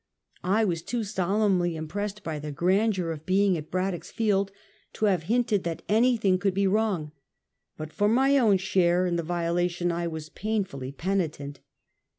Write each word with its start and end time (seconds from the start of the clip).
I 0.43 0.65
was 0.65 0.81
too 0.81 1.03
solemnly 1.03 1.75
impressed 1.75 2.23
by 2.23 2.39
the 2.39 2.51
grandeur 2.51 3.11
of 3.11 3.23
being 3.27 3.55
at 3.55 3.69
Brad 3.69 3.93
dock's 3.93 4.09
Field 4.09 4.51
to 4.93 5.05
have 5.05 5.21
hinted 5.29 5.63
that 5.63 5.83
anything 5.87 6.39
could 6.39 6.55
be 6.55 6.65
wrong. 6.65 7.11
But 7.77 7.93
for 7.93 8.09
my 8.09 8.39
own 8.39 8.57
share 8.57 9.05
in 9.05 9.15
the 9.15 9.21
violation 9.21 9.91
I 9.91 10.07
was 10.07 10.29
painfully 10.29 10.91
penitent. 10.91 11.59